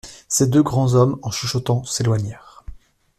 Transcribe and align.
Ces 0.27 0.47
deux 0.47 0.63
grands 0.63 0.95
hommes 0.95 1.19
en 1.21 1.29
chuchotant 1.29 1.83
s'éloignèrent. 1.83 2.63